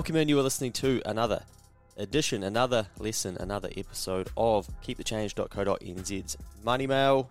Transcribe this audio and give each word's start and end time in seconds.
welcome 0.00 0.16
in. 0.16 0.30
You 0.30 0.38
are 0.38 0.42
listening 0.42 0.72
to 0.72 1.02
another 1.04 1.42
edition, 1.98 2.42
another 2.42 2.86
lesson, 2.98 3.36
another 3.38 3.68
episode 3.76 4.30
of 4.34 4.66
keepthechange.co.nz's 4.82 6.38
Money 6.64 6.86
Mail. 6.86 7.28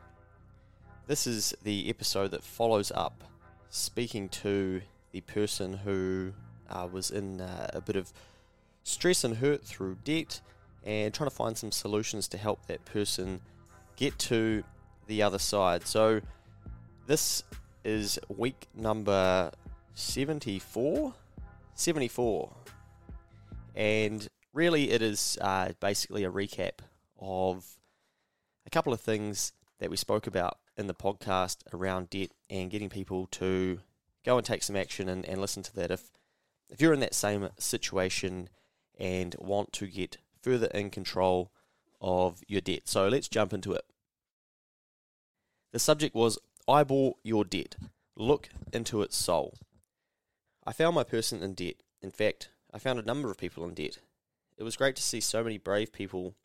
This 1.08 1.26
is 1.26 1.56
the 1.64 1.90
episode 1.90 2.30
that 2.30 2.44
follows 2.44 2.92
up 2.94 3.24
speaking 3.72 4.30
to 4.30 4.84
the 5.14 5.22
person 5.22 5.78
who 5.78 6.32
uh, 6.70 6.88
was 6.92 7.10
in 7.10 7.42
uh, 7.42 7.72
a 7.74 7.82
bit 7.82 7.96
of 7.96 8.14
stress 8.84 9.24
and 9.24 9.38
hurt 9.38 9.64
through 9.64 9.98
debt 10.04 10.40
and 10.86 11.12
trying 11.12 11.28
to 11.28 11.36
find 11.36 11.58
some 11.58 11.72
solutions 11.72 12.28
to 12.28 12.38
help 12.38 12.68
that 12.68 12.86
person 12.86 13.42
get 13.96 14.20
to 14.20 14.64
the 15.08 15.24
other 15.24 15.40
side. 15.40 15.88
So, 15.88 16.22
this 17.08 17.42
is 17.84 18.20
week 18.30 18.68
number 18.76 19.50
74. 19.96 21.16
74. 21.80 22.54
And 23.76 24.28
really, 24.54 24.92
it 24.92 25.02
is 25.02 25.38
uh, 25.42 25.70
basically 25.80 26.24
a 26.24 26.32
recap 26.32 26.80
of 27.20 27.66
a 28.66 28.70
couple 28.70 28.94
of 28.94 29.02
things 29.02 29.54
that 29.80 29.90
we 29.90 29.96
spoke 29.96 30.28
about 30.28 30.58
in 30.78 30.88
the 30.88 30.94
podcast 30.94 31.58
around 31.74 32.10
debt 32.10 32.32
and 32.50 32.70
getting 32.70 32.90
people 32.90 33.28
to 33.28 33.80
go 34.26 34.38
and 34.38 34.46
take 34.46 34.64
some 34.64 34.76
action 34.76 35.08
and, 35.08 35.26
and 35.26 35.40
listen 35.40 35.64
to 35.64 35.76
that. 35.76 35.92
If, 35.92 36.12
if 36.70 36.82
you're 36.82 36.94
in 36.94 37.00
that 37.00 37.16
same 37.16 37.50
situation 37.58 38.50
and 38.98 39.36
want 39.40 39.72
to 39.74 39.88
get 39.88 40.18
further 40.42 40.68
in 40.68 40.90
control 40.90 41.52
of 42.02 42.42
your 42.48 42.62
debt. 42.62 42.82
So 42.86 43.08
let's 43.08 43.28
jump 43.28 43.54
into 43.54 43.74
it. 43.74 43.86
The 45.72 45.80
subject 45.80 46.16
was 46.16 46.38
eyeball 46.68 47.20
your 47.24 47.46
debt, 47.46 47.76
look 48.16 48.50
into 48.74 49.02
its 49.02 49.16
soul. 49.16 49.58
I 50.70 50.72
found 50.72 50.94
my 50.94 51.04
person 51.04 51.42
in 51.42 51.56
debt. 51.56 51.78
In 52.00 52.12
fact, 52.12 52.50
I 52.72 52.78
found 52.78 53.00
a 53.00 53.04
number 53.04 53.32
of 53.32 53.40
people 53.40 53.66
in 53.66 53.74
debt. 53.74 53.98
It 54.56 54.62
was 54.62 54.78
great 54.78 54.96
to 54.98 55.02
see 55.02 55.20
so 55.20 55.44
many 55.44 55.58
brave 55.58 55.92
people 55.92 56.36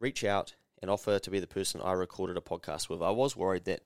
reach 0.00 0.24
out 0.24 0.54
and 0.80 0.90
offer 0.90 1.18
to 1.18 1.30
be 1.30 1.38
the 1.38 1.46
person 1.46 1.82
I 1.84 1.92
recorded 1.92 2.38
a 2.38 2.40
podcast 2.40 2.88
with. 2.88 3.02
I 3.02 3.10
was 3.10 3.36
worried 3.36 3.66
that 3.66 3.82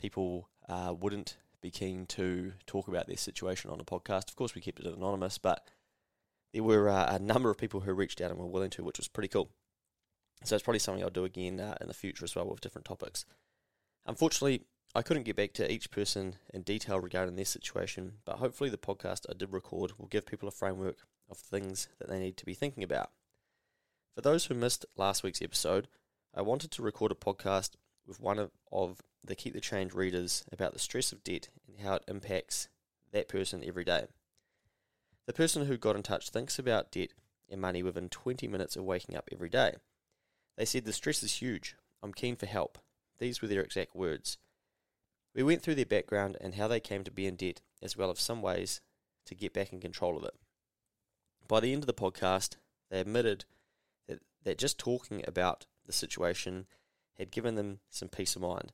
people 0.00 0.48
uh, 0.68 0.94
wouldn't 0.96 1.38
be 1.60 1.72
keen 1.72 2.06
to 2.06 2.52
talk 2.66 2.86
about 2.86 3.08
their 3.08 3.16
situation 3.16 3.68
on 3.68 3.80
a 3.80 3.84
podcast. 3.84 4.28
Of 4.28 4.36
course, 4.36 4.54
we 4.54 4.60
kept 4.60 4.78
it 4.78 4.86
anonymous, 4.86 5.38
but 5.38 5.68
there 6.52 6.62
were 6.62 6.88
uh, 6.88 7.12
a 7.12 7.18
number 7.18 7.50
of 7.50 7.58
people 7.58 7.80
who 7.80 7.92
reached 7.92 8.20
out 8.20 8.30
and 8.30 8.38
were 8.38 8.46
willing 8.46 8.70
to, 8.70 8.84
which 8.84 8.98
was 8.98 9.08
pretty 9.08 9.28
cool. 9.28 9.50
So 10.44 10.54
it's 10.54 10.62
probably 10.62 10.78
something 10.78 11.02
I'll 11.02 11.10
do 11.10 11.24
again 11.24 11.58
uh, 11.58 11.78
in 11.80 11.88
the 11.88 11.94
future 11.94 12.24
as 12.24 12.36
well 12.36 12.48
with 12.48 12.60
different 12.60 12.84
topics. 12.84 13.24
Unfortunately, 14.06 14.66
I 14.92 15.02
couldn't 15.02 15.22
get 15.22 15.36
back 15.36 15.52
to 15.52 15.70
each 15.70 15.92
person 15.92 16.34
in 16.52 16.62
detail 16.62 16.98
regarding 16.98 17.36
their 17.36 17.44
situation, 17.44 18.14
but 18.24 18.36
hopefully 18.36 18.70
the 18.70 18.76
podcast 18.76 19.24
I 19.30 19.34
did 19.34 19.52
record 19.52 19.92
will 19.96 20.08
give 20.08 20.26
people 20.26 20.48
a 20.48 20.52
framework 20.52 20.96
of 21.30 21.36
things 21.36 21.88
that 22.00 22.08
they 22.08 22.18
need 22.18 22.36
to 22.38 22.44
be 22.44 22.54
thinking 22.54 22.82
about. 22.82 23.10
For 24.16 24.20
those 24.20 24.46
who 24.46 24.54
missed 24.54 24.86
last 24.96 25.22
week's 25.22 25.42
episode, 25.42 25.86
I 26.34 26.42
wanted 26.42 26.72
to 26.72 26.82
record 26.82 27.12
a 27.12 27.14
podcast 27.14 27.70
with 28.04 28.18
one 28.18 28.40
of, 28.40 28.50
of 28.72 29.00
the 29.24 29.36
Keep 29.36 29.54
the 29.54 29.60
Change 29.60 29.94
readers 29.94 30.44
about 30.50 30.72
the 30.72 30.80
stress 30.80 31.12
of 31.12 31.22
debt 31.22 31.50
and 31.68 31.86
how 31.86 31.94
it 31.94 32.04
impacts 32.08 32.68
that 33.12 33.28
person 33.28 33.62
every 33.64 33.84
day. 33.84 34.06
The 35.26 35.32
person 35.32 35.66
who 35.66 35.76
got 35.76 35.94
in 35.94 36.02
touch 36.02 36.30
thinks 36.30 36.58
about 36.58 36.90
debt 36.90 37.10
and 37.48 37.60
money 37.60 37.84
within 37.84 38.08
20 38.08 38.48
minutes 38.48 38.74
of 38.74 38.82
waking 38.82 39.16
up 39.16 39.28
every 39.30 39.48
day. 39.48 39.74
They 40.56 40.64
said 40.64 40.84
the 40.84 40.92
stress 40.92 41.22
is 41.22 41.34
huge. 41.34 41.76
I'm 42.02 42.12
keen 42.12 42.34
for 42.34 42.46
help. 42.46 42.78
These 43.18 43.40
were 43.40 43.46
their 43.46 43.62
exact 43.62 43.94
words. 43.94 44.36
We 45.34 45.42
went 45.42 45.62
through 45.62 45.76
their 45.76 45.86
background 45.86 46.36
and 46.40 46.54
how 46.54 46.68
they 46.68 46.80
came 46.80 47.04
to 47.04 47.10
be 47.10 47.26
in 47.26 47.36
debt, 47.36 47.60
as 47.82 47.96
well 47.96 48.10
as 48.10 48.20
some 48.20 48.42
ways 48.42 48.80
to 49.26 49.34
get 49.34 49.52
back 49.52 49.72
in 49.72 49.80
control 49.80 50.16
of 50.16 50.24
it. 50.24 50.34
By 51.46 51.60
the 51.60 51.72
end 51.72 51.82
of 51.82 51.86
the 51.86 51.94
podcast, 51.94 52.56
they 52.90 53.00
admitted 53.00 53.44
that, 54.08 54.20
that 54.44 54.58
just 54.58 54.78
talking 54.78 55.22
about 55.26 55.66
the 55.86 55.92
situation 55.92 56.66
had 57.18 57.30
given 57.30 57.54
them 57.54 57.80
some 57.90 58.08
peace 58.08 58.34
of 58.34 58.42
mind. 58.42 58.72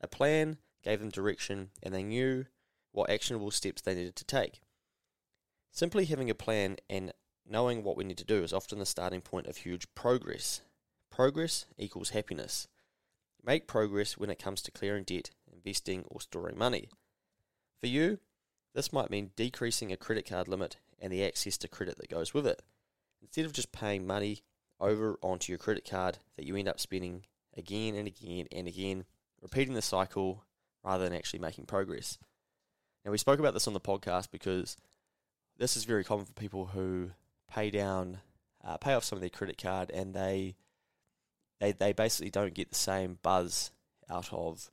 A 0.00 0.08
plan 0.08 0.58
gave 0.82 1.00
them 1.00 1.10
direction, 1.10 1.70
and 1.82 1.94
they 1.94 2.02
knew 2.02 2.46
what 2.90 3.10
actionable 3.10 3.50
steps 3.50 3.82
they 3.82 3.94
needed 3.94 4.16
to 4.16 4.24
take. 4.24 4.60
Simply 5.70 6.04
having 6.04 6.28
a 6.28 6.34
plan 6.34 6.76
and 6.90 7.12
knowing 7.48 7.82
what 7.82 7.96
we 7.96 8.04
need 8.04 8.18
to 8.18 8.24
do 8.24 8.42
is 8.42 8.52
often 8.52 8.78
the 8.78 8.86
starting 8.86 9.20
point 9.20 9.46
of 9.46 9.58
huge 9.58 9.86
progress. 9.94 10.60
Progress 11.10 11.66
equals 11.78 12.10
happiness. 12.10 12.68
Make 13.44 13.66
progress 13.66 14.16
when 14.16 14.30
it 14.30 14.38
comes 14.38 14.62
to 14.62 14.70
clearing 14.70 15.04
debt, 15.04 15.30
investing, 15.64 16.04
or 16.08 16.20
storing 16.20 16.58
money. 16.58 16.88
For 17.80 17.86
you, 17.88 18.18
this 18.74 18.92
might 18.92 19.10
mean 19.10 19.32
decreasing 19.36 19.92
a 19.92 19.96
credit 19.96 20.28
card 20.28 20.48
limit 20.48 20.76
and 21.00 21.12
the 21.12 21.24
access 21.24 21.58
to 21.58 21.68
credit 21.68 21.98
that 21.98 22.08
goes 22.08 22.32
with 22.32 22.46
it. 22.46 22.62
Instead 23.20 23.44
of 23.44 23.52
just 23.52 23.72
paying 23.72 24.06
money 24.06 24.42
over 24.80 25.18
onto 25.22 25.52
your 25.52 25.58
credit 25.58 25.88
card 25.88 26.18
that 26.36 26.46
you 26.46 26.56
end 26.56 26.68
up 26.68 26.80
spending 26.80 27.24
again 27.56 27.94
and 27.94 28.06
again 28.08 28.46
and 28.50 28.66
again, 28.66 29.04
repeating 29.40 29.74
the 29.74 29.82
cycle 29.82 30.44
rather 30.84 31.04
than 31.04 31.12
actually 31.12 31.38
making 31.38 31.66
progress. 31.66 32.18
Now, 33.04 33.10
we 33.10 33.18
spoke 33.18 33.40
about 33.40 33.54
this 33.54 33.66
on 33.66 33.74
the 33.74 33.80
podcast 33.80 34.30
because 34.30 34.76
this 35.58 35.76
is 35.76 35.84
very 35.84 36.04
common 36.04 36.24
for 36.24 36.32
people 36.32 36.66
who 36.66 37.10
pay 37.50 37.70
down, 37.70 38.18
uh, 38.64 38.76
pay 38.76 38.94
off 38.94 39.04
some 39.04 39.16
of 39.16 39.20
their 39.20 39.30
credit 39.30 39.60
card, 39.60 39.90
and 39.90 40.14
they, 40.14 40.56
they, 41.60 41.72
they 41.72 41.92
basically 41.92 42.30
don't 42.30 42.54
get 42.54 42.70
the 42.70 42.76
same 42.76 43.18
buzz 43.22 43.70
out 44.08 44.32
of 44.32 44.70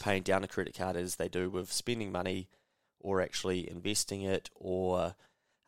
paying 0.00 0.22
down 0.22 0.44
a 0.44 0.48
credit 0.48 0.76
card 0.76 0.96
as 0.96 1.16
they 1.16 1.28
do 1.28 1.50
with 1.50 1.72
spending 1.72 2.12
money 2.12 2.48
or 3.00 3.20
actually 3.20 3.68
investing 3.70 4.22
it 4.22 4.50
or 4.54 5.14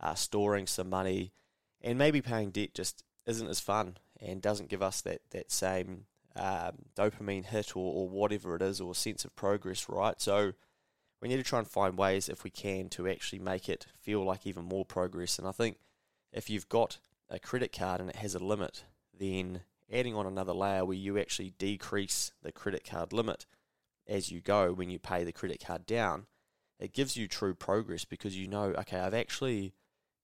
uh, 0.00 0.14
storing 0.14 0.66
some 0.66 0.88
money. 0.88 1.32
And 1.80 1.98
maybe 1.98 2.22
paying 2.22 2.50
debt 2.50 2.74
just 2.74 3.04
isn't 3.26 3.48
as 3.48 3.60
fun 3.60 3.98
and 4.20 4.40
doesn't 4.40 4.68
give 4.70 4.82
us 4.82 5.00
that, 5.02 5.20
that 5.30 5.50
same 5.50 6.06
um, 6.36 6.72
dopamine 6.96 7.44
hit 7.44 7.76
or, 7.76 7.94
or 7.94 8.08
whatever 8.08 8.56
it 8.56 8.62
is 8.62 8.80
or 8.80 8.94
sense 8.94 9.24
of 9.24 9.36
progress, 9.36 9.88
right? 9.88 10.20
So 10.20 10.52
we 11.20 11.28
need 11.28 11.36
to 11.36 11.42
try 11.42 11.58
and 11.58 11.68
find 11.68 11.96
ways, 11.96 12.28
if 12.28 12.44
we 12.44 12.50
can, 12.50 12.88
to 12.90 13.08
actually 13.08 13.38
make 13.38 13.68
it 13.68 13.86
feel 14.00 14.24
like 14.24 14.46
even 14.46 14.64
more 14.64 14.84
progress. 14.84 15.38
And 15.38 15.46
I 15.46 15.52
think 15.52 15.78
if 16.32 16.50
you've 16.50 16.68
got 16.68 16.98
a 17.30 17.38
credit 17.38 17.72
card 17.76 18.00
and 18.00 18.10
it 18.10 18.16
has 18.16 18.34
a 18.34 18.38
limit, 18.38 18.84
then 19.18 19.62
adding 19.92 20.14
on 20.14 20.26
another 20.26 20.52
layer 20.52 20.84
where 20.84 20.96
you 20.96 21.18
actually 21.18 21.54
decrease 21.58 22.32
the 22.42 22.52
credit 22.52 22.84
card 22.88 23.12
limit 23.12 23.46
as 24.08 24.30
you 24.30 24.40
go 24.40 24.72
when 24.72 24.90
you 24.90 24.98
pay 24.98 25.24
the 25.24 25.32
credit 25.32 25.64
card 25.64 25.86
down, 25.86 26.26
it 26.78 26.92
gives 26.92 27.16
you 27.16 27.28
true 27.28 27.54
progress 27.54 28.04
because 28.04 28.36
you 28.36 28.48
know, 28.48 28.74
okay, 28.78 28.98
I've 28.98 29.14
actually 29.14 29.74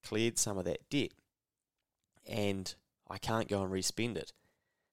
cleared 0.05 0.39
some 0.39 0.59
of 0.59 0.65
that 0.65 0.89
debt 0.91 1.13
and 2.29 2.75
I 3.09 3.19
can't 3.19 3.49
go 3.49 3.63
and 3.63 3.73
respend 3.73 4.17
it 4.17 4.33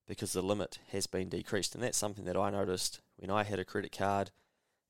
because 0.07 0.33
the 0.33 0.41
limit 0.41 0.79
has 0.91 1.07
been 1.07 1.29
decreased. 1.29 1.75
And 1.75 1.83
that's 1.83 1.97
something 1.97 2.25
that 2.25 2.37
I 2.37 2.49
noticed 2.49 3.01
when 3.17 3.29
I 3.29 3.43
had 3.43 3.59
a 3.59 3.65
credit 3.65 3.95
card 3.95 4.31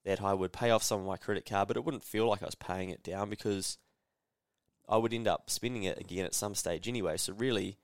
that 0.05 0.21
I 0.21 0.33
would 0.33 0.53
pay 0.53 0.69
off 0.69 0.83
some 0.83 1.01
of 1.01 1.07
my 1.07 1.17
credit 1.17 1.45
card, 1.45 1.67
but 1.67 1.77
it 1.77 1.83
wouldn't 1.83 2.03
feel 2.03 2.27
like 2.27 2.41
I 2.41 2.45
was 2.45 2.55
paying 2.55 2.89
it 2.89 3.03
down 3.03 3.29
because 3.29 3.77
I 4.87 4.97
would 4.97 5.13
end 5.13 5.27
up 5.27 5.49
spending 5.49 5.83
it 5.83 5.99
again 5.99 6.25
at 6.25 6.33
some 6.33 6.55
stage 6.55 6.87
anyway. 6.87 7.17
So 7.17 7.33
really, 7.33 7.77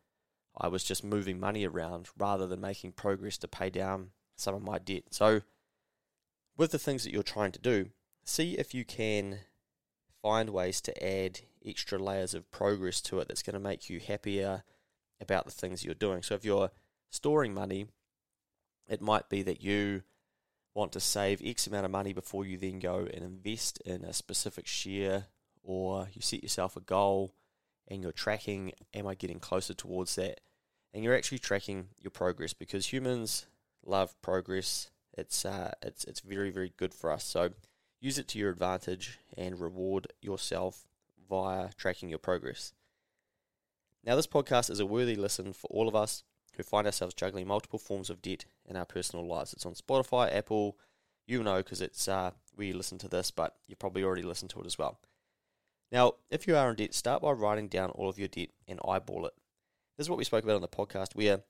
I 0.56 0.68
was 0.68 0.84
just 0.84 1.04
moving 1.04 1.40
money 1.40 1.66
around 1.66 2.10
rather 2.18 2.48
than 2.48 2.62
making 2.62 2.94
progress 2.94 3.38
to 3.40 3.48
pay 3.48 3.70
down 3.70 4.12
some 4.36 4.56
of 4.56 4.62
my 4.62 4.78
debt. 4.78 5.04
So, 5.12 5.42
with 6.58 6.72
the 6.72 6.80
things 6.80 7.04
that 7.04 7.14
you're 7.14 7.24
trying 7.24 7.52
to 7.52 7.60
do, 7.60 7.90
see 8.24 8.54
if 8.54 8.74
you 8.74 8.86
can 8.86 9.40
find 10.22 10.50
ways 10.50 10.82
to 10.82 11.04
add 11.04 11.42
extra 11.66 11.98
layers 12.00 12.34
of 12.34 12.50
progress 12.52 13.02
to 13.02 13.20
it 13.20 13.28
that's 13.28 13.44
going 13.44 13.54
to 13.54 13.60
make 13.60 13.90
you 13.90 14.00
happier 14.00 14.64
about 15.20 15.46
the 15.46 15.52
things 15.52 15.84
you're 15.84 15.94
doing. 15.94 16.24
So, 16.24 16.36
if 16.36 16.46
you're 16.46 16.72
storing 17.10 17.54
money, 17.54 17.88
it 18.88 19.02
might 19.02 19.30
be 19.30 19.42
that 19.44 19.62
you 19.62 20.04
want 20.74 20.92
to 20.92 21.00
save 21.00 21.42
X 21.44 21.68
amount 21.68 21.86
of 21.86 21.92
money 21.92 22.14
before 22.14 22.46
you 22.46 22.58
then 22.58 22.80
go 22.80 23.08
and 23.14 23.24
invest 23.24 23.80
in 23.86 24.04
a 24.04 24.14
specific 24.14 24.68
share, 24.68 25.26
or 25.64 26.08
you 26.14 26.22
set 26.22 26.44
yourself 26.44 26.76
a 26.76 26.82
goal 26.82 27.34
and 27.88 28.02
you're 28.02 28.12
tracking, 28.12 28.72
am 28.94 29.08
I 29.08 29.16
getting 29.16 29.40
closer 29.40 29.74
towards 29.74 30.16
that? 30.16 30.42
And 30.94 31.04
you're 31.04 31.16
actually 31.16 31.40
tracking 31.40 31.90
your 32.00 32.12
progress 32.12 32.54
because 32.54 32.92
humans 32.92 33.48
love 33.86 34.20
progress. 34.22 34.90
It's 35.18 35.46
uh, 35.46 35.74
it's 35.82 36.04
it's 36.06 36.22
very 36.22 36.50
very 36.50 36.74
good 36.78 36.94
for 36.94 37.12
us. 37.12 37.24
So 37.24 37.52
use 38.00 38.18
it 38.18 38.28
to 38.30 38.40
your 38.40 38.52
advantage 38.52 39.20
and 39.38 39.60
reward 39.60 40.08
yourself 40.22 40.86
via 41.30 41.70
tracking 41.78 42.10
your 42.10 42.20
progress. 42.20 42.74
Now, 44.04 44.18
this 44.18 44.28
podcast 44.28 44.70
is 44.70 44.82
a 44.82 44.86
worthy 44.86 45.16
listen 45.16 45.54
for 45.54 45.68
all 45.68 45.88
of 45.88 45.96
us 45.96 46.24
who 46.58 46.64
find 46.64 46.86
ourselves 46.86 47.14
juggling 47.14 47.48
multiple 47.48 47.80
forms 47.80 48.10
of 48.10 48.22
debt 48.22 48.46
in 48.66 48.76
our 48.76 48.86
personal 48.86 49.26
lives. 49.26 49.54
It's 49.54 49.66
on 49.66 49.74
Spotify, 49.74 50.36
Apple, 50.36 50.78
you 51.26 51.42
know, 51.42 51.58
because 51.58 51.82
it's 51.82 52.08
uh, 52.08 52.32
where 52.56 52.68
you 52.68 52.74
listen 52.74 52.98
to 53.00 53.08
this, 53.08 53.32
but 53.32 53.56
you 53.68 53.76
probably 53.76 54.04
already 54.04 54.22
listened 54.22 54.52
to 54.52 54.60
it 54.60 54.66
as 54.66 54.78
well. 54.78 55.00
Now, 55.92 56.16
if 56.30 56.48
you 56.48 56.58
are 56.58 56.70
in 56.70 56.76
debt, 56.76 56.94
start 56.94 57.22
by 57.22 57.32
writing 57.32 57.70
down 57.70 57.92
all 57.92 58.10
of 58.10 58.20
your 58.20 58.28
debt 58.28 58.50
and 58.68 58.80
eyeball 58.88 59.26
it. 59.26 59.34
This 59.98 60.06
is 60.06 60.10
what 60.10 60.18
we 60.18 60.26
spoke 60.26 60.44
about 60.44 60.56
on 60.56 60.62
the 60.62 60.68
podcast, 60.68 61.16
where 61.16 61.42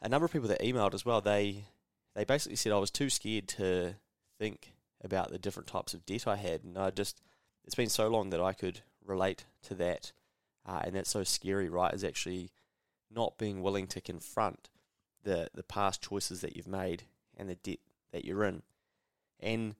a 0.00 0.08
number 0.08 0.26
of 0.26 0.32
people 0.32 0.48
that 0.48 0.62
emailed 0.62 0.94
as 0.94 1.04
well, 1.04 1.20
they 1.20 1.64
they 2.14 2.24
basically 2.24 2.56
said 2.56 2.72
I 2.72 2.78
was 2.78 2.90
too 2.90 3.10
scared 3.10 3.48
to 3.48 3.96
think 4.38 4.72
about 5.02 5.30
the 5.30 5.38
different 5.38 5.66
types 5.66 5.94
of 5.94 6.06
debt 6.06 6.26
I 6.26 6.36
had, 6.36 6.64
and 6.64 6.78
I 6.78 6.90
just 6.90 7.20
it's 7.64 7.74
been 7.74 7.88
so 7.88 8.08
long 8.08 8.30
that 8.30 8.40
I 8.40 8.52
could 8.52 8.80
relate 9.04 9.44
to 9.64 9.74
that. 9.74 10.12
Uh, 10.66 10.80
and 10.84 10.94
that's 10.94 11.10
so 11.10 11.24
scary, 11.24 11.68
right? 11.68 11.92
Is 11.92 12.04
actually 12.04 12.50
not 13.10 13.38
being 13.38 13.62
willing 13.62 13.86
to 13.88 14.00
confront 14.00 14.70
the, 15.22 15.48
the 15.54 15.62
past 15.62 16.02
choices 16.02 16.40
that 16.40 16.56
you've 16.56 16.68
made 16.68 17.04
and 17.36 17.48
the 17.48 17.54
debt 17.54 17.78
that 18.12 18.24
you're 18.24 18.44
in. 18.44 18.62
And 19.40 19.74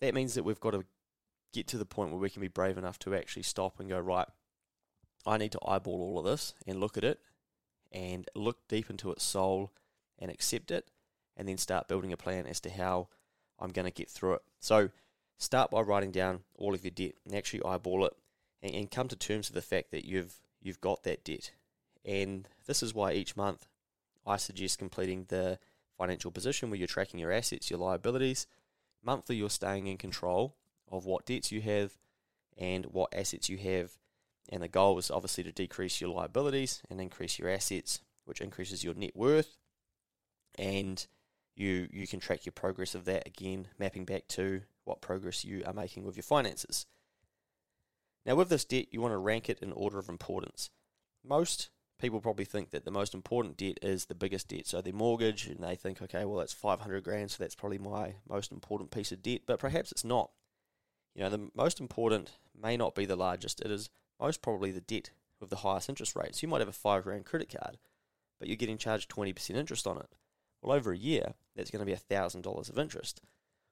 that 0.00 0.14
means 0.14 0.34
that 0.34 0.44
we've 0.44 0.60
got 0.60 0.72
to 0.72 0.84
get 1.52 1.66
to 1.68 1.78
the 1.78 1.84
point 1.84 2.10
where 2.10 2.20
we 2.20 2.30
can 2.30 2.40
be 2.40 2.48
brave 2.48 2.78
enough 2.78 2.98
to 3.00 3.14
actually 3.14 3.42
stop 3.42 3.80
and 3.80 3.88
go, 3.88 3.98
right, 3.98 4.28
I 5.26 5.36
need 5.36 5.52
to 5.52 5.60
eyeball 5.66 6.00
all 6.00 6.18
of 6.18 6.24
this 6.24 6.54
and 6.66 6.80
look 6.80 6.96
at 6.96 7.04
it 7.04 7.20
and 7.92 8.28
look 8.34 8.68
deep 8.68 8.88
into 8.88 9.10
its 9.10 9.24
soul 9.24 9.72
and 10.18 10.30
accept 10.30 10.70
it 10.70 10.88
and 11.40 11.48
then 11.48 11.56
start 11.56 11.88
building 11.88 12.12
a 12.12 12.18
plan 12.18 12.46
as 12.46 12.60
to 12.60 12.68
how 12.70 13.08
I'm 13.58 13.70
going 13.70 13.86
to 13.86 13.90
get 13.90 14.10
through 14.10 14.34
it. 14.34 14.42
So 14.60 14.90
start 15.38 15.70
by 15.70 15.80
writing 15.80 16.10
down 16.10 16.40
all 16.54 16.74
of 16.74 16.84
your 16.84 16.90
debt 16.90 17.14
and 17.24 17.34
actually 17.34 17.64
eyeball 17.64 18.04
it 18.04 18.12
and, 18.62 18.74
and 18.74 18.90
come 18.90 19.08
to 19.08 19.16
terms 19.16 19.48
with 19.48 19.54
the 19.54 19.74
fact 19.74 19.90
that 19.90 20.04
you've 20.04 20.34
you've 20.60 20.82
got 20.82 21.02
that 21.04 21.24
debt. 21.24 21.52
And 22.04 22.46
this 22.66 22.82
is 22.82 22.94
why 22.94 23.12
each 23.12 23.38
month 23.38 23.68
I 24.26 24.36
suggest 24.36 24.78
completing 24.78 25.24
the 25.28 25.58
financial 25.96 26.30
position 26.30 26.68
where 26.68 26.78
you're 26.78 26.86
tracking 26.86 27.18
your 27.18 27.32
assets, 27.32 27.70
your 27.70 27.78
liabilities. 27.78 28.46
Monthly, 29.02 29.36
you're 29.36 29.48
staying 29.48 29.86
in 29.86 29.96
control 29.96 30.56
of 30.90 31.06
what 31.06 31.24
debts 31.24 31.50
you 31.50 31.62
have 31.62 31.92
and 32.58 32.84
what 32.84 33.14
assets 33.14 33.48
you 33.48 33.56
have. 33.56 33.92
And 34.50 34.62
the 34.62 34.68
goal 34.68 34.98
is 34.98 35.10
obviously 35.10 35.44
to 35.44 35.52
decrease 35.52 36.02
your 36.02 36.10
liabilities 36.10 36.82
and 36.90 37.00
increase 37.00 37.38
your 37.38 37.48
assets, 37.48 38.02
which 38.26 38.42
increases 38.42 38.84
your 38.84 38.92
net 38.92 39.16
worth. 39.16 39.56
And 40.58 41.06
you 41.60 41.88
you 41.92 42.06
can 42.06 42.20
track 42.20 42.46
your 42.46 42.52
progress 42.52 42.94
of 42.94 43.04
that 43.04 43.26
again, 43.26 43.68
mapping 43.78 44.04
back 44.04 44.26
to 44.28 44.62
what 44.84 45.00
progress 45.00 45.44
you 45.44 45.62
are 45.66 45.74
making 45.74 46.04
with 46.04 46.16
your 46.16 46.22
finances. 46.22 46.86
Now, 48.26 48.34
with 48.34 48.48
this 48.48 48.64
debt, 48.64 48.86
you 48.90 49.00
want 49.00 49.12
to 49.12 49.18
rank 49.18 49.48
it 49.48 49.60
in 49.60 49.72
order 49.72 49.98
of 49.98 50.08
importance. 50.08 50.70
Most 51.24 51.70
people 51.98 52.20
probably 52.20 52.44
think 52.44 52.70
that 52.70 52.84
the 52.84 52.90
most 52.90 53.14
important 53.14 53.56
debt 53.56 53.78
is 53.82 54.06
the 54.06 54.14
biggest 54.14 54.48
debt, 54.48 54.66
so 54.66 54.80
their 54.80 54.92
mortgage, 54.92 55.46
and 55.46 55.62
they 55.62 55.74
think, 55.74 56.00
okay, 56.02 56.24
well, 56.24 56.38
that's 56.38 56.52
500 56.52 57.04
grand, 57.04 57.30
so 57.30 57.42
that's 57.42 57.54
probably 57.54 57.78
my 57.78 58.14
most 58.28 58.52
important 58.52 58.90
piece 58.90 59.12
of 59.12 59.22
debt, 59.22 59.42
but 59.46 59.58
perhaps 59.58 59.92
it's 59.92 60.04
not. 60.04 60.30
You 61.14 61.22
know, 61.22 61.30
the 61.30 61.50
most 61.54 61.80
important 61.80 62.38
may 62.58 62.76
not 62.76 62.94
be 62.94 63.04
the 63.04 63.16
largest, 63.16 63.60
it 63.60 63.70
is 63.70 63.90
most 64.18 64.42
probably 64.42 64.70
the 64.70 64.80
debt 64.80 65.10
with 65.40 65.50
the 65.50 65.56
highest 65.56 65.88
interest 65.88 66.16
rates. 66.16 66.42
You 66.42 66.48
might 66.48 66.60
have 66.60 66.68
a 66.68 66.72
5 66.72 67.04
grand 67.04 67.26
credit 67.26 67.54
card, 67.58 67.78
but 68.38 68.48
you're 68.48 68.56
getting 68.56 68.78
charged 68.78 69.10
20% 69.10 69.50
interest 69.50 69.86
on 69.86 69.98
it. 69.98 70.08
Well, 70.62 70.76
over 70.76 70.92
a 70.92 70.96
year, 70.96 71.34
that's 71.56 71.70
going 71.70 71.84
to 71.84 71.90
be 71.90 71.98
$1,000 71.98 72.70
of 72.70 72.78
interest. 72.78 73.20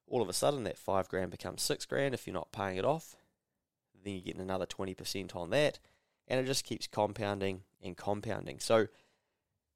All 0.06 0.22
of 0.22 0.28
a 0.28 0.32
sudden, 0.32 0.64
that 0.64 0.78
5 0.78 1.08
grand 1.08 1.30
becomes 1.30 1.62
6 1.62 1.84
grand 1.86 2.14
if 2.14 2.26
you're 2.26 2.34
not 2.34 2.52
paying 2.52 2.76
it 2.76 2.84
off. 2.84 3.14
Then 4.04 4.14
you're 4.14 4.22
getting 4.22 4.40
another 4.40 4.66
20% 4.66 5.36
on 5.36 5.50
that, 5.50 5.78
and 6.26 6.40
it 6.40 6.46
just 6.46 6.64
keeps 6.64 6.86
compounding 6.86 7.62
and 7.82 7.96
compounding. 7.96 8.58
So, 8.58 8.88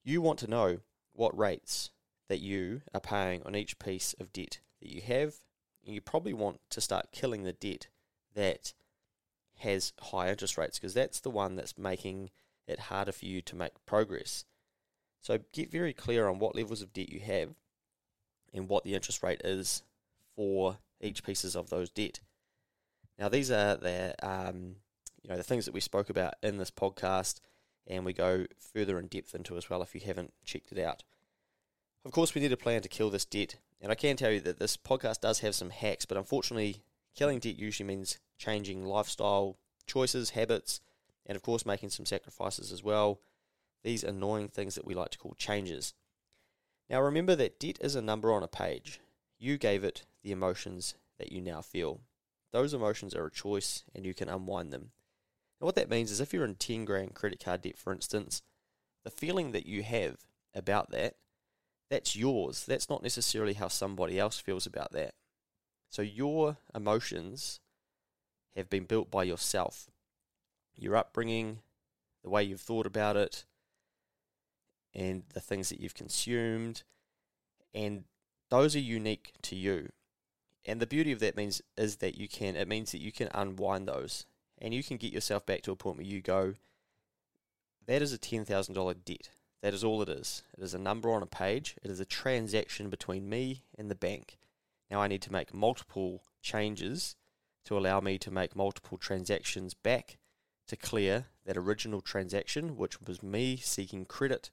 you 0.05 0.23
want 0.23 0.39
to 0.41 0.49
know 0.49 0.79
what 1.13 1.37
rates 1.37 1.91
that 2.29 2.41
you 2.41 2.81
are 2.95 3.01
paying 3.01 3.43
on 3.45 3.55
each 3.55 3.79
piece 3.79 4.15
of 4.19 4.33
debt 4.33 4.61
that 4.81 4.91
you 4.91 5.03
have. 5.03 5.35
And 5.85 5.95
you 5.95 6.01
probably 6.01 6.33
want 6.33 6.61
to 6.71 6.81
start 6.81 7.13
killing 7.13 7.43
the 7.43 7.53
debt 7.53 7.89
that 8.35 8.73
has 9.59 9.93
high 10.01 10.31
interest 10.31 10.57
rates 10.57 10.79
because 10.79 10.95
that's 10.95 11.21
the 11.21 11.31
one 11.31 11.57
that's 11.57 11.77
making 11.77 12.31
it 12.67 12.79
harder 12.79 13.13
for 13.13 13.27
you 13.27 13.43
to 13.43 13.57
make 13.57 13.85
progress. 13.85 14.45
So 15.23 15.39
get 15.53 15.71
very 15.71 15.93
clear 15.93 16.29
on 16.29 16.41
what 16.41 16.57
levels 16.57 16.83
of 16.83 16.93
debt 16.93 17.09
you 17.09 17.21
have 17.21 17.51
and 18.53 18.69
what 18.69 18.83
the 18.85 18.95
interest 18.95 19.23
rate 19.23 19.41
is 19.45 19.83
for 20.35 20.79
each 21.01 21.23
pieces 21.23 21.55
of 21.55 21.71
those 21.71 21.91
debt. 21.91 22.21
Now 23.19 23.29
these 23.29 23.51
are 23.51 23.77
the 23.77 24.15
um, 24.21 24.77
you 25.23 25.31
know 25.31 25.37
the 25.37 25.45
things 25.45 25.65
that 25.65 25.75
we 25.75 25.81
spoke 25.81 26.11
about 26.11 26.35
in 26.43 26.59
this 26.59 26.73
podcast, 26.73 27.41
and 27.87 28.05
we 28.05 28.13
go 28.13 28.47
further 28.59 28.99
in 28.99 29.07
depth 29.07 29.35
into 29.35 29.57
as 29.57 29.71
well 29.71 29.81
if 29.81 29.95
you 29.95 30.01
haven't 30.05 30.35
checked 30.45 30.73
it 30.73 30.83
out. 30.83 31.05
Of 32.05 32.11
course, 32.11 32.35
we 32.35 32.41
need 32.41 32.53
a 32.53 32.57
plan 32.57 32.83
to 32.83 32.89
kill 32.89 33.09
this 33.09 33.25
debt, 33.25 33.57
and 33.81 33.93
I 33.93 33.95
can 33.95 34.17
tell 34.17 34.33
you 34.33 34.41
that 34.41 34.59
this 34.59 34.77
podcast 34.77 35.21
does 35.21 35.39
have 35.39 35.55
some 35.55 35.71
hacks, 35.71 36.05
but 36.05 36.19
unfortunately, 36.19 36.83
killing 37.15 37.39
debt 37.39 37.57
usually 37.59 37.87
means 37.87 38.19
changing 38.39 38.85
lifestyle 38.85 39.57
choices, 39.87 40.31
habits, 40.31 40.81
and 41.25 41.37
of 41.37 41.43
course, 41.43 41.65
making 41.65 41.91
some 41.91 42.07
sacrifices 42.07 42.73
as 42.73 42.83
well 42.83 43.21
these 43.83 44.05
annoying 44.05 44.49
things 44.49 44.75
that 44.75 44.87
we 44.87 44.95
like 44.95 45.11
to 45.11 45.19
call 45.19 45.35
changes. 45.37 45.95
Now 46.89 47.01
remember 47.01 47.35
that 47.37 47.59
debt 47.59 47.79
is 47.81 47.95
a 47.95 48.03
number 48.03 48.33
on 48.33 48.43
a 48.43 48.49
page. 48.49 49.01
You 49.39 49.59
gave 49.59 49.83
it 49.85 50.05
the 50.23 50.33
emotions 50.33 50.95
that 51.19 51.33
you 51.33 51.41
now 51.41 51.61
feel. 51.63 52.01
Those 52.53 52.75
emotions 52.75 53.15
are 53.15 53.27
a 53.27 53.31
choice 53.31 53.85
and 53.95 54.05
you 54.05 54.15
can 54.15 54.29
unwind 54.29 54.73
them. 54.73 54.91
And 55.61 55.67
what 55.67 55.75
that 55.77 55.91
means 55.91 56.11
is 56.11 56.21
if 56.21 56.33
you're 56.33 56.45
in 56.45 56.57
10 56.57 56.85
grand 56.85 57.15
credit 57.15 57.43
card 57.43 57.63
debt, 57.63 57.79
for 57.79 57.93
instance, 57.93 58.43
the 59.05 59.11
feeling 59.11 59.53
that 59.53 59.67
you 59.67 59.83
have 59.83 60.19
about 60.55 60.91
that, 60.91 61.17
that's 61.91 62.17
yours. 62.17 62.65
That's 62.67 62.89
not 62.89 63.03
necessarily 63.03 63.55
how 63.55 63.69
somebody 63.69 64.19
else 64.19 64.39
feels 64.39 64.67
about 64.67 64.93
that. 64.93 65.15
So 65.89 66.03
your 66.03 66.57
emotions 66.75 67.61
have 68.57 68.71
been 68.71 68.85
built 68.85 69.11
by 69.11 69.25
yourself. 69.25 69.91
Your 70.75 70.97
upbringing, 70.97 71.59
the 72.23 72.31
way 72.31 72.45
you've 72.45 72.61
thought 72.61 72.87
about 72.87 73.17
it, 73.17 73.45
and 74.95 75.23
the 75.33 75.41
things 75.41 75.69
that 75.69 75.81
you've 75.81 75.95
consumed, 75.95 76.83
and 77.75 78.05
those 78.51 78.77
are 78.77 78.81
unique 78.81 79.33
to 79.43 79.57
you. 79.57 79.91
And 80.65 80.81
the 80.81 80.87
beauty 80.87 81.13
of 81.13 81.21
that 81.21 81.37
means 81.37 81.61
is 81.77 81.97
that 81.97 82.17
you 82.17 82.29
can 82.29 82.55
it 82.55 82.69
means 82.69 82.93
that 82.93 83.01
you 83.01 83.11
can 83.13 83.29
unwind 83.35 83.89
those 83.89 84.27
and 84.61 84.73
you 84.73 84.83
can 84.83 84.97
get 84.97 85.13
yourself 85.13 85.45
back 85.45 85.63
to 85.63 85.73
a 85.73 85.77
point 85.77 85.97
where 85.97 86.07
you 86.07 86.21
go, 86.21 86.55
that 87.87 88.01
is 88.01 88.13
a 88.13 88.19
ten 88.19 88.45
thousand 88.45 88.75
dollar 88.75 88.95
debt. 88.95 89.31
That 89.63 89.75
is 89.75 89.85
all 89.85 90.03
it 90.03 90.09
is. 90.09 90.43
It 90.57 90.63
is 90.63 90.75
a 90.75 90.79
number 90.79 91.13
on 91.13 91.23
a 91.23 91.27
page. 91.27 91.77
It 91.83 91.91
is 91.91 92.01
a 92.01 92.05
transaction 92.05 92.91
between 92.91 93.29
me 93.29 93.63
and 93.79 93.91
the 93.91 93.95
bank. 93.95 94.39
Now 94.91 95.01
I 95.01 95.09
need 95.09 95.23
to 95.23 95.33
make 95.33 95.55
multiple 95.55 96.23
changes 96.43 97.17
to 97.65 97.79
allow 97.79 98.01
me 98.01 98.19
to 98.19 98.31
make 98.31 98.57
multiple 98.57 98.99
transactions 98.99 99.73
back 99.75 100.19
to 100.67 100.77
clear 100.77 101.27
that 101.45 101.57
original 101.57 102.01
transaction, 102.01 102.77
which 102.77 103.01
was 103.01 103.23
me 103.23 103.57
seeking 103.57 104.05
credit 104.05 104.51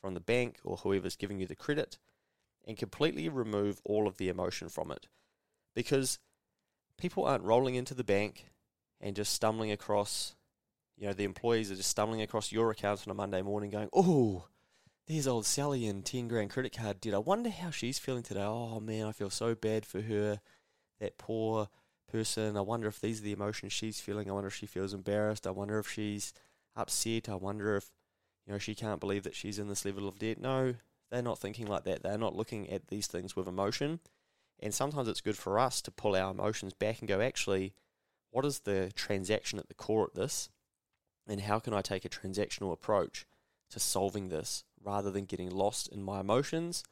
from 0.00 0.14
the 0.14 0.20
bank 0.20 0.58
or 0.64 0.76
whoever's 0.78 1.16
giving 1.16 1.40
you 1.40 1.46
the 1.46 1.56
credit 1.56 1.98
and 2.66 2.76
completely 2.76 3.28
remove 3.28 3.80
all 3.84 4.06
of 4.06 4.18
the 4.18 4.28
emotion 4.28 4.68
from 4.68 4.90
it. 4.90 5.06
Because 5.74 6.18
people 6.98 7.24
aren't 7.24 7.44
rolling 7.44 7.74
into 7.74 7.94
the 7.94 8.04
bank 8.04 8.46
and 9.00 9.16
just 9.16 9.32
stumbling 9.32 9.70
across, 9.72 10.34
you 10.96 11.06
know, 11.06 11.12
the 11.12 11.24
employees 11.24 11.70
are 11.70 11.76
just 11.76 11.90
stumbling 11.90 12.22
across 12.22 12.52
your 12.52 12.70
account 12.70 13.04
on 13.06 13.10
a 13.10 13.14
Monday 13.14 13.42
morning 13.42 13.70
going, 13.70 13.88
oh, 13.92 14.46
there's 15.06 15.26
old 15.26 15.46
Sally 15.46 15.86
in 15.86 16.02
10 16.02 16.28
grand 16.28 16.50
credit 16.50 16.76
card 16.76 17.00
debt. 17.00 17.14
I 17.14 17.18
wonder 17.18 17.48
how 17.48 17.70
she's 17.70 17.98
feeling 17.98 18.22
today. 18.22 18.44
Oh 18.44 18.80
man, 18.80 19.06
I 19.06 19.12
feel 19.12 19.30
so 19.30 19.54
bad 19.54 19.86
for 19.86 20.02
her. 20.02 20.40
That 21.00 21.16
poor 21.16 21.68
person. 22.08 22.56
I 22.56 22.60
wonder 22.60 22.88
if 22.88 23.00
these 23.00 23.20
are 23.20 23.24
the 23.24 23.32
emotions 23.32 23.72
she's 23.72 24.00
feeling. 24.00 24.28
I 24.28 24.32
wonder 24.34 24.48
if 24.48 24.54
she 24.54 24.66
feels 24.66 24.92
embarrassed. 24.92 25.46
I 25.46 25.50
wonder 25.50 25.78
if 25.78 25.88
she's 25.88 26.34
upset. 26.76 27.28
I 27.28 27.36
wonder 27.36 27.76
if 27.76 27.90
you 28.48 28.54
know, 28.54 28.58
she 28.58 28.74
can't 28.74 28.98
believe 28.98 29.24
that 29.24 29.34
she's 29.34 29.58
in 29.58 29.68
this 29.68 29.84
level 29.84 30.08
of 30.08 30.18
debt. 30.18 30.40
No, 30.40 30.74
they're 31.10 31.20
not 31.20 31.38
thinking 31.38 31.66
like 31.66 31.84
that. 31.84 32.02
They're 32.02 32.16
not 32.16 32.34
looking 32.34 32.70
at 32.70 32.88
these 32.88 33.06
things 33.06 33.36
with 33.36 33.46
emotion. 33.46 34.00
And 34.58 34.72
sometimes 34.72 35.06
it's 35.06 35.20
good 35.20 35.36
for 35.36 35.58
us 35.58 35.82
to 35.82 35.90
pull 35.90 36.16
our 36.16 36.30
emotions 36.30 36.72
back 36.72 37.00
and 37.00 37.08
go, 37.08 37.20
actually, 37.20 37.74
what 38.30 38.46
is 38.46 38.60
the 38.60 38.90
transaction 38.94 39.58
at 39.58 39.68
the 39.68 39.74
core 39.74 40.04
of 40.04 40.14
this? 40.14 40.48
And 41.28 41.42
how 41.42 41.58
can 41.58 41.74
I 41.74 41.82
take 41.82 42.06
a 42.06 42.08
transactional 42.08 42.72
approach 42.72 43.26
to 43.68 43.78
solving 43.78 44.30
this 44.30 44.64
rather 44.82 45.10
than 45.10 45.26
getting 45.26 45.50
lost 45.50 45.88
in 45.88 46.02
my 46.02 46.20
emotions 46.20 46.82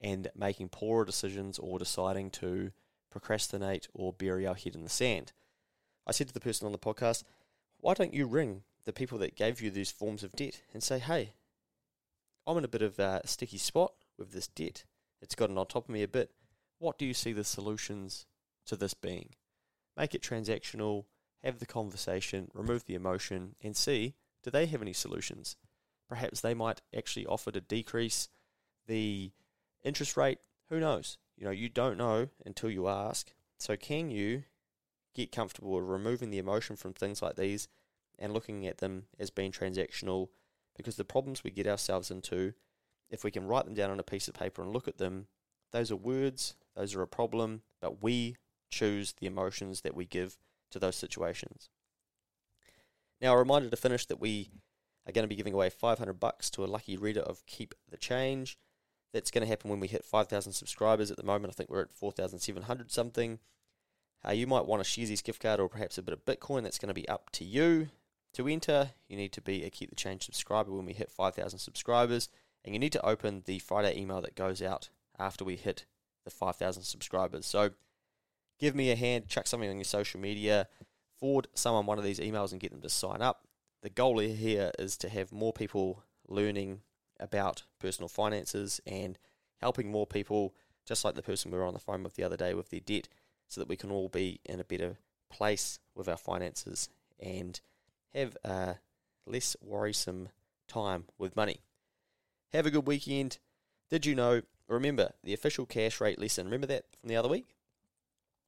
and 0.00 0.28
making 0.34 0.70
poorer 0.70 1.04
decisions 1.04 1.58
or 1.58 1.78
deciding 1.78 2.30
to 2.30 2.72
procrastinate 3.10 3.88
or 3.92 4.14
bury 4.14 4.46
our 4.46 4.54
head 4.54 4.74
in 4.74 4.84
the 4.84 4.88
sand? 4.88 5.32
I 6.06 6.12
said 6.12 6.28
to 6.28 6.34
the 6.34 6.40
person 6.40 6.64
on 6.64 6.72
the 6.72 6.78
podcast, 6.78 7.24
why 7.76 7.92
don't 7.92 8.14
you 8.14 8.26
ring 8.26 8.62
the 8.84 8.92
people 8.92 9.18
that 9.18 9.36
gave 9.36 9.60
you 9.60 9.70
these 9.70 9.90
forms 9.90 10.22
of 10.22 10.32
debt 10.32 10.60
and 10.72 10.82
say, 10.82 10.98
hey, 10.98 11.34
I'm 12.46 12.58
in 12.58 12.64
a 12.64 12.68
bit 12.68 12.82
of 12.82 12.98
a 12.98 13.22
sticky 13.24 13.58
spot 13.58 13.92
with 14.18 14.32
this 14.32 14.46
debt. 14.46 14.84
It's 15.22 15.34
gotten 15.34 15.56
on 15.56 15.66
top 15.66 15.84
of 15.84 15.94
me 15.94 16.02
a 16.02 16.08
bit. 16.08 16.30
What 16.78 16.98
do 16.98 17.06
you 17.06 17.14
see 17.14 17.32
the 17.32 17.44
solutions 17.44 18.26
to 18.66 18.76
this 18.76 18.94
being? 18.94 19.30
Make 19.96 20.14
it 20.14 20.22
transactional, 20.22 21.04
have 21.42 21.58
the 21.58 21.66
conversation, 21.66 22.50
remove 22.52 22.84
the 22.84 22.94
emotion, 22.94 23.54
and 23.62 23.76
see 23.76 24.14
do 24.42 24.50
they 24.50 24.66
have 24.66 24.82
any 24.82 24.92
solutions? 24.92 25.56
Perhaps 26.08 26.42
they 26.42 26.52
might 26.52 26.82
actually 26.94 27.24
offer 27.24 27.50
to 27.50 27.62
decrease 27.62 28.28
the 28.86 29.32
interest 29.82 30.16
rate. 30.16 30.38
Who 30.68 30.78
knows? 30.78 31.16
You 31.36 31.46
know, 31.46 31.50
you 31.50 31.70
don't 31.70 31.96
know 31.96 32.28
until 32.44 32.70
you 32.70 32.86
ask. 32.86 33.32
So, 33.58 33.76
can 33.76 34.10
you 34.10 34.44
get 35.14 35.32
comfortable 35.32 35.72
with 35.72 35.84
removing 35.84 36.30
the 36.30 36.38
emotion 36.38 36.76
from 36.76 36.92
things 36.92 37.22
like 37.22 37.36
these 37.36 37.68
and 38.18 38.32
looking 38.32 38.66
at 38.66 38.78
them 38.78 39.04
as 39.18 39.30
being 39.30 39.52
transactional 39.52 40.28
because 40.76 40.96
the 40.96 41.04
problems 41.04 41.44
we 41.44 41.50
get 41.50 41.66
ourselves 41.66 42.10
into, 42.10 42.54
if 43.10 43.24
we 43.24 43.30
can 43.30 43.46
write 43.46 43.64
them 43.64 43.74
down 43.74 43.90
on 43.90 44.00
a 44.00 44.04
piece 44.04 44.28
of 44.28 44.34
paper 44.34 44.62
and 44.62 44.72
look 44.72 44.88
at 44.88 44.98
them, 44.98 45.26
those 45.72 45.90
are 45.90 45.96
words, 45.96 46.54
those 46.76 46.94
are 46.94 47.02
a 47.02 47.06
problem, 47.06 47.62
but 47.80 48.02
we 48.02 48.36
choose 48.70 49.14
the 49.20 49.26
emotions 49.26 49.82
that 49.82 49.94
we 49.94 50.04
give 50.04 50.36
to 50.70 50.78
those 50.78 50.96
situations. 50.96 51.68
Now, 53.20 53.34
a 53.34 53.38
reminder 53.38 53.70
to 53.70 53.76
finish 53.76 54.06
that 54.06 54.20
we 54.20 54.50
are 55.06 55.12
going 55.12 55.22
to 55.22 55.28
be 55.28 55.36
giving 55.36 55.54
away 55.54 55.70
500 55.70 56.14
bucks 56.14 56.50
to 56.50 56.64
a 56.64 56.66
lucky 56.66 56.96
reader 56.96 57.20
of 57.20 57.46
Keep 57.46 57.74
the 57.90 57.96
Change. 57.96 58.58
That's 59.12 59.30
going 59.30 59.42
to 59.42 59.48
happen 59.48 59.70
when 59.70 59.80
we 59.80 59.86
hit 59.86 60.04
5,000 60.04 60.52
subscribers. 60.52 61.10
At 61.10 61.16
the 61.16 61.22
moment, 61.22 61.52
I 61.52 61.54
think 61.54 61.70
we're 61.70 61.82
at 61.82 61.92
4,700 61.92 62.90
something. 62.90 63.38
Uh, 64.26 64.32
you 64.32 64.46
might 64.46 64.66
want 64.66 64.80
a 64.80 64.84
Sharesies 64.84 65.22
gift 65.22 65.40
card 65.40 65.60
or 65.60 65.68
perhaps 65.68 65.98
a 65.98 66.02
bit 66.02 66.14
of 66.14 66.24
Bitcoin. 66.24 66.62
That's 66.62 66.78
going 66.78 66.88
to 66.88 66.94
be 66.94 67.08
up 67.08 67.30
to 67.32 67.44
you. 67.44 67.88
To 68.34 68.48
enter, 68.48 68.90
you 69.08 69.16
need 69.16 69.32
to 69.32 69.40
be 69.40 69.64
a 69.64 69.70
Keep 69.70 69.90
the 69.90 69.96
Change 69.96 70.24
subscriber 70.24 70.72
when 70.72 70.86
we 70.86 70.92
hit 70.92 71.10
5,000 71.10 71.58
subscribers, 71.58 72.28
and 72.64 72.74
you 72.74 72.80
need 72.80 72.92
to 72.92 73.06
open 73.06 73.42
the 73.46 73.60
Friday 73.60 73.96
email 73.98 74.20
that 74.22 74.34
goes 74.34 74.60
out 74.60 74.88
after 75.18 75.44
we 75.44 75.54
hit 75.54 75.86
the 76.24 76.30
5,000 76.30 76.82
subscribers. 76.82 77.46
So 77.46 77.70
give 78.58 78.74
me 78.74 78.90
a 78.90 78.96
hand, 78.96 79.28
chuck 79.28 79.46
something 79.46 79.70
on 79.70 79.76
your 79.76 79.84
social 79.84 80.20
media, 80.20 80.66
forward 81.16 81.46
someone 81.54 81.86
one 81.86 81.98
of 81.98 82.04
these 82.04 82.18
emails 82.18 82.50
and 82.50 82.60
get 82.60 82.72
them 82.72 82.80
to 82.80 82.88
sign 82.88 83.22
up. 83.22 83.46
The 83.82 83.90
goal 83.90 84.18
here 84.18 84.72
is 84.80 84.96
to 84.98 85.08
have 85.08 85.30
more 85.30 85.52
people 85.52 86.02
learning 86.26 86.80
about 87.20 87.62
personal 87.78 88.08
finances 88.08 88.80
and 88.84 89.16
helping 89.60 89.92
more 89.92 90.08
people, 90.08 90.56
just 90.84 91.04
like 91.04 91.14
the 91.14 91.22
person 91.22 91.52
we 91.52 91.58
were 91.58 91.66
on 91.66 91.74
the 91.74 91.78
phone 91.78 92.02
with 92.02 92.16
the 92.16 92.24
other 92.24 92.36
day 92.36 92.52
with 92.52 92.70
their 92.70 92.80
debt, 92.80 93.08
so 93.48 93.60
that 93.60 93.68
we 93.68 93.76
can 93.76 93.92
all 93.92 94.08
be 94.08 94.40
in 94.44 94.58
a 94.58 94.64
better 94.64 94.96
place 95.30 95.78
with 95.94 96.08
our 96.08 96.16
finances 96.16 96.88
and 97.20 97.60
have 98.14 98.36
a 98.44 98.76
less 99.26 99.56
worrisome 99.60 100.28
time 100.68 101.04
with 101.18 101.36
money. 101.36 101.60
Have 102.52 102.66
a 102.66 102.70
good 102.70 102.86
weekend. 102.86 103.38
Did 103.90 104.06
you 104.06 104.14
know? 104.14 104.42
Remember 104.66 105.12
the 105.22 105.34
official 105.34 105.66
cash 105.66 106.00
rate 106.00 106.18
lesson. 106.18 106.46
Remember 106.46 106.66
that 106.68 106.84
from 106.98 107.08
the 107.08 107.16
other 107.16 107.28
week? 107.28 107.54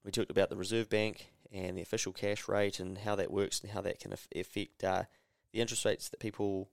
We 0.04 0.11
talked 0.11 0.30
about 0.30 0.49
the 0.49 0.56
Reserve 0.56 0.88
Bank 0.88 1.26
and 1.52 1.76
the 1.76 1.82
official 1.82 2.12
cash 2.12 2.49
rate 2.49 2.80
and 2.80 2.99
how 2.99 3.16
that 3.16 3.30
works 3.30 3.61
and 3.61 3.73
how 3.73 3.80
that 3.82 4.00
can 4.00 4.12
affect 4.12 4.82
uh, 4.82 5.02
the 5.52 5.61
interest 5.61 5.85
rates 5.85 6.08
that 6.08 6.20
people 6.20 6.70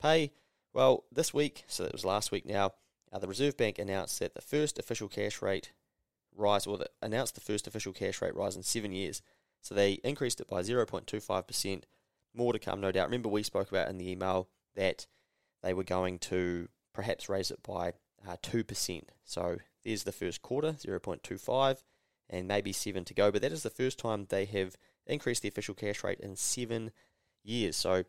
pay. 0.00 0.32
Well, 0.72 1.04
this 1.12 1.34
week, 1.34 1.64
so 1.66 1.84
it 1.84 1.92
was 1.92 2.04
last 2.04 2.30
week 2.30 2.46
now, 2.46 2.72
uh, 3.12 3.18
the 3.18 3.26
Reserve 3.26 3.56
Bank 3.56 3.78
announced 3.78 4.18
that 4.20 4.34
the 4.34 4.40
first 4.40 4.78
official 4.78 5.08
cash 5.08 5.42
rate 5.42 5.72
rise, 6.34 6.66
or 6.66 6.78
the, 6.78 6.88
announced 7.02 7.34
the 7.34 7.40
first 7.40 7.66
official 7.66 7.92
cash 7.92 8.22
rate 8.22 8.34
rise 8.34 8.56
in 8.56 8.62
seven 8.62 8.92
years. 8.92 9.20
So 9.62 9.74
they 9.74 9.94
increased 10.04 10.40
it 10.40 10.48
by 10.48 10.62
0.25%. 10.62 11.82
More 12.34 12.52
to 12.52 12.58
come, 12.58 12.80
no 12.80 12.92
doubt. 12.92 13.08
Remember, 13.08 13.28
we 13.28 13.42
spoke 13.42 13.70
about 13.70 13.88
in 13.88 13.98
the 13.98 14.10
email 14.10 14.48
that 14.76 15.06
they 15.62 15.74
were 15.74 15.84
going 15.84 16.18
to 16.18 16.68
perhaps 16.94 17.28
raise 17.28 17.50
it 17.50 17.62
by 17.62 17.94
uh, 18.26 18.36
2%. 18.42 19.02
So 19.24 19.58
there's 19.84 20.04
the 20.04 20.12
first 20.12 20.42
quarter, 20.42 20.72
0.25 20.72 21.82
and 22.28 22.46
maybe 22.46 22.72
seven 22.72 23.04
to 23.04 23.14
go. 23.14 23.30
But 23.30 23.42
that 23.42 23.52
is 23.52 23.62
the 23.62 23.70
first 23.70 23.98
time 23.98 24.26
they 24.28 24.44
have 24.46 24.76
increased 25.06 25.42
the 25.42 25.48
official 25.48 25.74
cash 25.74 26.04
rate 26.04 26.20
in 26.20 26.36
seven 26.36 26.92
years. 27.42 27.76
So 27.76 28.04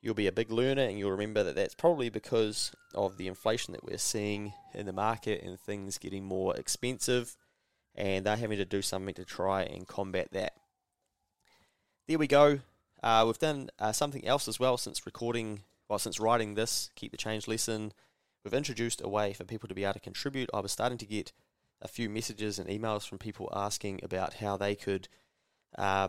you'll 0.00 0.14
be 0.14 0.26
a 0.26 0.32
big 0.32 0.50
learner 0.50 0.82
and 0.82 0.98
you'll 0.98 1.12
remember 1.12 1.44
that 1.44 1.54
that's 1.54 1.74
probably 1.74 2.10
because 2.10 2.72
of 2.94 3.16
the 3.16 3.28
inflation 3.28 3.72
that 3.72 3.84
we're 3.84 3.98
seeing 3.98 4.52
in 4.74 4.86
the 4.86 4.92
market 4.92 5.42
and 5.42 5.58
things 5.58 5.98
getting 5.98 6.24
more 6.24 6.56
expensive 6.56 7.36
and 7.94 8.26
they're 8.26 8.36
having 8.36 8.58
to 8.58 8.64
do 8.64 8.82
something 8.82 9.14
to 9.14 9.24
try 9.24 9.62
and 9.62 9.86
combat 9.86 10.28
that. 10.32 10.54
There 12.08 12.18
we 12.18 12.26
go. 12.26 12.60
Uh, 13.02 13.24
we've 13.26 13.38
done 13.38 13.68
uh, 13.80 13.92
something 13.92 14.24
else 14.26 14.46
as 14.46 14.60
well 14.60 14.76
since 14.76 15.04
recording, 15.04 15.64
well, 15.88 15.98
since 15.98 16.20
writing 16.20 16.54
this 16.54 16.90
Keep 16.94 17.10
the 17.10 17.16
Change 17.16 17.48
lesson. 17.48 17.92
We've 18.44 18.54
introduced 18.54 19.00
a 19.02 19.08
way 19.08 19.32
for 19.32 19.44
people 19.44 19.68
to 19.68 19.74
be 19.74 19.82
able 19.82 19.94
to 19.94 20.00
contribute. 20.00 20.50
I 20.54 20.60
was 20.60 20.72
starting 20.72 20.98
to 20.98 21.06
get 21.06 21.32
a 21.80 21.88
few 21.88 22.08
messages 22.08 22.58
and 22.60 22.68
emails 22.68 23.06
from 23.08 23.18
people 23.18 23.52
asking 23.52 24.00
about 24.04 24.34
how 24.34 24.56
they 24.56 24.76
could 24.76 25.08
uh, 25.76 26.08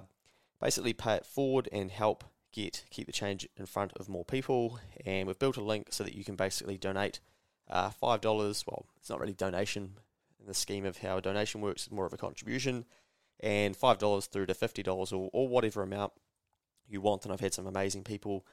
basically 0.62 0.93
pay 0.93 1.15
it 1.15 1.25
forward 1.25 1.67
and 1.71 1.89
help 1.89 2.23
get 2.51 2.85
keep 2.91 3.07
the 3.07 3.12
change 3.12 3.47
in 3.57 3.65
front 3.65 3.91
of 3.93 4.07
more 4.07 4.25
people. 4.25 4.79
And 5.03 5.27
we've 5.27 5.39
built 5.39 5.57
a 5.57 5.63
link 5.63 5.88
so 5.89 6.03
that 6.03 6.15
you 6.15 6.23
can 6.23 6.35
basically 6.35 6.77
donate 6.77 7.19
uh, 7.71 7.89
five 7.89 8.21
dollars. 8.21 8.65
Well, 8.67 8.85
it's 8.97 9.09
not 9.09 9.19
really 9.19 9.33
donation 9.33 9.97
in 10.39 10.45
the 10.45 10.53
scheme 10.53 10.85
of 10.85 11.00
how 11.00 11.17
a 11.17 11.21
donation 11.21 11.59
works; 11.59 11.88
it's 11.88 11.91
more 11.91 12.05
of 12.05 12.13
a 12.13 12.17
contribution. 12.17 12.85
And 13.39 13.75
five 13.75 13.97
dollars 13.97 14.27
through 14.27 14.45
to 14.45 14.53
fifty 14.53 14.83
dollars 14.83 15.12
or, 15.12 15.29
or 15.33 15.47
whatever 15.47 15.81
amount 15.81 16.13
you 16.93 17.01
want. 17.01 17.23
And 17.23 17.33
I've 17.33 17.39
had 17.39 17.53
some 17.53 17.67
amazing 17.67 18.03
people 18.03 18.45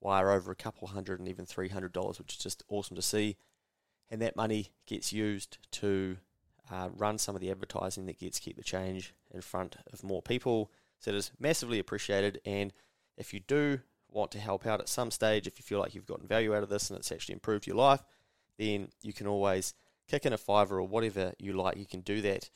wire 0.00 0.30
over 0.30 0.50
a 0.50 0.56
couple 0.56 0.88
hundred 0.88 1.20
and 1.20 1.28
even 1.28 1.46
three 1.46 1.68
hundred 1.68 1.92
dollars, 1.92 2.18
which 2.18 2.32
is 2.32 2.38
just 2.38 2.64
awesome 2.68 2.96
to 2.96 3.02
see. 3.02 3.36
And 4.10 4.20
that 4.20 4.36
money 4.36 4.72
gets 4.86 5.12
used 5.12 5.58
to 5.72 6.16
uh, 6.70 6.88
run 6.96 7.18
some 7.18 7.34
of 7.34 7.40
the 7.40 7.50
advertising 7.50 8.06
that 8.06 8.18
gets 8.18 8.38
Keep 8.38 8.56
the 8.56 8.64
Change 8.64 9.14
in 9.30 9.40
front 9.40 9.76
of 9.92 10.02
more 10.02 10.22
people. 10.22 10.70
So 10.98 11.10
it 11.10 11.16
is 11.16 11.32
massively 11.38 11.78
appreciated. 11.78 12.40
And 12.44 12.72
if 13.16 13.32
you 13.32 13.40
do 13.40 13.80
want 14.10 14.30
to 14.32 14.38
help 14.38 14.66
out 14.66 14.80
at 14.80 14.88
some 14.88 15.10
stage, 15.10 15.46
if 15.46 15.58
you 15.58 15.62
feel 15.62 15.78
like 15.78 15.94
you've 15.94 16.06
gotten 16.06 16.26
value 16.26 16.54
out 16.54 16.62
of 16.62 16.68
this 16.68 16.90
and 16.90 16.98
it's 16.98 17.10
actually 17.10 17.34
improved 17.34 17.66
your 17.66 17.76
life, 17.76 18.02
then 18.58 18.88
you 19.02 19.12
can 19.12 19.26
always 19.26 19.74
kick 20.08 20.26
in 20.26 20.32
a 20.32 20.38
fiver 20.38 20.78
or 20.78 20.86
whatever 20.86 21.32
you 21.38 21.54
like. 21.54 21.76
You 21.76 21.86
can 21.86 22.00
do 22.00 22.20
that 22.20 22.50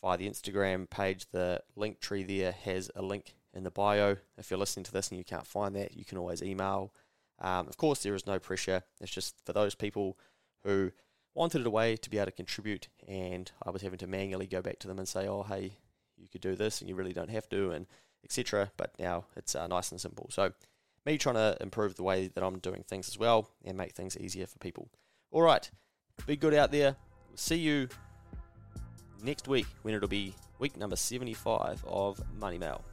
via 0.00 0.16
the 0.16 0.28
Instagram 0.28 0.88
page. 0.88 1.26
The 1.32 1.60
Linktree 1.76 2.26
there 2.26 2.52
has 2.52 2.90
a 2.94 3.02
link 3.02 3.34
in 3.54 3.64
the 3.64 3.70
bio. 3.70 4.16
If 4.38 4.50
you're 4.50 4.58
listening 4.58 4.84
to 4.84 4.92
this 4.92 5.08
and 5.08 5.18
you 5.18 5.24
can't 5.24 5.46
find 5.46 5.74
that, 5.76 5.96
you 5.96 6.04
can 6.04 6.18
always 6.18 6.42
email. 6.42 6.92
Um, 7.40 7.68
of 7.68 7.76
course, 7.76 8.02
there 8.02 8.14
is 8.14 8.26
no 8.26 8.38
pressure. 8.38 8.82
It's 9.00 9.10
just 9.10 9.34
for 9.44 9.52
those 9.52 9.74
people 9.74 10.18
who 10.64 10.92
wanted 11.34 11.64
a 11.64 11.70
way 11.70 11.96
to 11.96 12.10
be 12.10 12.18
able 12.18 12.26
to 12.26 12.32
contribute, 12.32 12.88
and 13.06 13.50
I 13.62 13.70
was 13.70 13.82
having 13.82 13.98
to 13.98 14.06
manually 14.06 14.46
go 14.46 14.60
back 14.60 14.78
to 14.80 14.88
them 14.88 14.98
and 14.98 15.08
say, 15.08 15.26
"Oh, 15.26 15.42
hey, 15.42 15.72
you 16.16 16.28
could 16.28 16.42
do 16.42 16.54
this, 16.54 16.80
and 16.80 16.88
you 16.88 16.94
really 16.94 17.12
don't 17.12 17.30
have 17.30 17.48
to," 17.50 17.70
and 17.70 17.86
etc. 18.24 18.72
But 18.76 18.92
now 18.98 19.24
it's 19.36 19.54
uh, 19.54 19.66
nice 19.66 19.90
and 19.90 20.00
simple. 20.00 20.26
So, 20.30 20.52
me 21.06 21.16
trying 21.16 21.36
to 21.36 21.56
improve 21.60 21.94
the 21.94 22.02
way 22.02 22.28
that 22.28 22.44
I'm 22.44 22.58
doing 22.58 22.84
things 22.86 23.08
as 23.08 23.18
well 23.18 23.48
and 23.64 23.76
make 23.76 23.92
things 23.92 24.18
easier 24.18 24.46
for 24.46 24.58
people. 24.58 24.90
All 25.30 25.42
right, 25.42 25.70
be 26.26 26.36
good 26.36 26.54
out 26.54 26.72
there. 26.72 26.96
See 27.36 27.56
you 27.56 27.88
next 29.22 29.48
week 29.48 29.66
when 29.82 29.94
it'll 29.94 30.08
be 30.08 30.34
week 30.58 30.76
number 30.76 30.96
75 30.96 31.84
of 31.86 32.20
Money 32.38 32.58
Mail. 32.58 32.84